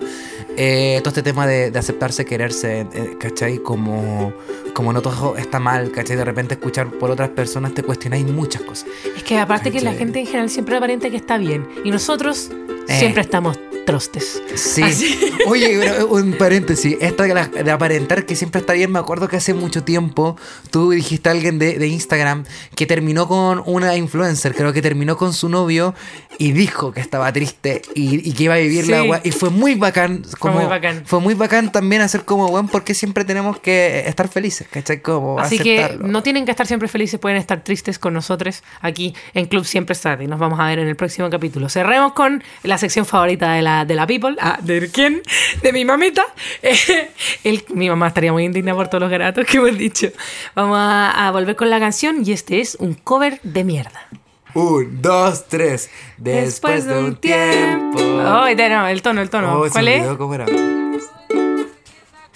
[0.56, 3.58] eh, todo este tema de, de aceptarse, quererse, eh, ¿cachai?
[3.60, 4.34] Como,
[4.74, 6.16] como no todo está mal, ¿cachai?
[6.18, 8.88] De repente escuchar por otras personas te cuestionáis muchas cosas.
[9.16, 12.50] Es que aparte que la gente en general siempre aparenta que está bien y nosotros
[12.90, 13.00] Eh.
[13.00, 14.44] siempre estamos trostes.
[14.56, 14.84] Sí.
[14.84, 15.18] Así.
[15.48, 16.98] Oye, pero un paréntesis.
[17.00, 20.36] Esta de, la- de aparentar que siempre está bien, me acuerdo que hace mucho tiempo
[20.72, 22.44] tú dijiste a alguien de, de Instagram
[22.76, 25.96] que terminó con una influencer, creo que terminó con su novio
[26.38, 29.22] y dijo que estaba triste y, y que iba a vivir la agua.
[29.24, 30.24] Y fue muy bacán.
[30.38, 31.04] Como, muy bacán.
[31.06, 35.02] Fue muy bacán también hacer como, weón, porque siempre tenemos que estar felices, ¿cachai?
[35.02, 39.16] Como Así que no tienen que estar siempre felices, pueden estar tristes con nosotros aquí
[39.34, 40.18] en Club Siempre Está.
[40.22, 41.70] Y nos vamos a ver en el próximo capítulo.
[41.70, 44.36] Cerremos con la sección favorita de la, de la People.
[44.40, 45.22] Ah, ¿De quién?
[45.62, 46.24] De mi mamita.
[46.62, 47.12] Eh,
[47.44, 50.08] el- mi mamá estaría muy indigna por todos los garatos que hemos dicho.
[50.56, 54.08] Vamos a, a volver con la canción y este es un cover de mierda.
[54.54, 55.90] Un, dos, tres.
[56.18, 58.00] Después, de un tiempo.
[58.26, 59.62] Ay, de- no, el tono, el tono.
[59.62, 60.00] Oh, ¿Cuál es?
[60.02, 60.46] olvidó cómo era.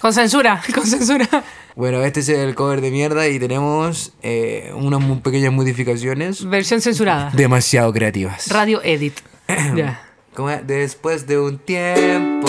[0.00, 1.28] Con censura, con censura.
[1.76, 6.80] Bueno, este es el cover de mierda y tenemos eh, unas muy pequeñas modificaciones Versión
[6.80, 7.30] censurada.
[7.32, 8.48] demasiado creativas.
[8.50, 9.18] Radio Edit.
[9.76, 10.02] ya.
[10.34, 12.48] Después de un tiempo.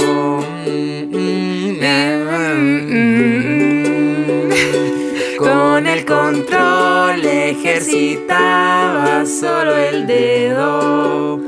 [0.65, 1.80] mm, mm,
[4.48, 4.52] mm,
[5.38, 11.41] Con el control ejercitaba solo el dedo.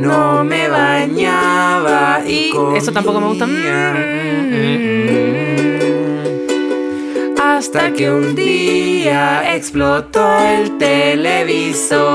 [0.00, 3.44] No me bañaba y Y eso tampoco me gusta.
[3.44, 3.94] comía.
[7.38, 12.06] Hasta que un día explotó el televisor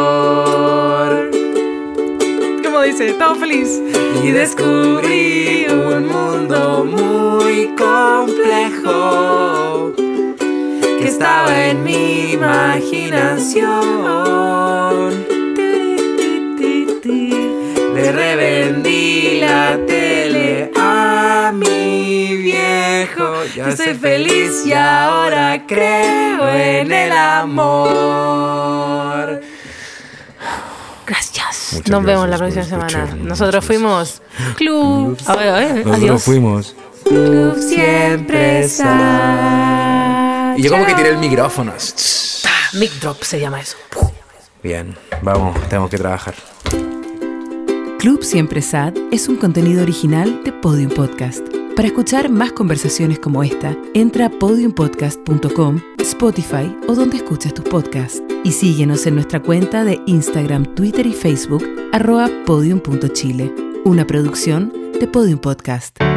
[2.84, 3.80] Dice, todo feliz.
[4.24, 8.84] y descubrí un mundo muy complejo
[11.00, 13.72] que estaba en mi imaginación.
[17.94, 23.44] Le revendí la tele a mi viejo.
[23.56, 28.72] Ya soy feliz y ahora creo en el amor.
[31.74, 33.16] Muchas Nos vemos la próxima semana.
[33.22, 34.22] Nosotros fuimos
[34.56, 35.18] Club.
[35.26, 36.24] A ver, a ver, Nosotros adiós.
[36.24, 36.76] fuimos.
[37.04, 40.58] Club siempre sad.
[40.58, 41.74] Y yo como que tiré el micrófono.
[42.74, 43.78] Mic drop se llama eso.
[44.64, 46.36] Bien, vamos, tenemos que trabajar.
[48.00, 51.44] Club Siempre Sad es un contenido original de Podium Podcast.
[51.76, 58.22] Para escuchar más conversaciones como esta, entra a podiumpodcast.com, Spotify o donde escuches tus podcasts.
[58.44, 63.54] Y síguenos en nuestra cuenta de Instagram, Twitter y Facebook, arroba podium.chile.
[63.86, 66.11] Una producción de Podium Podcast.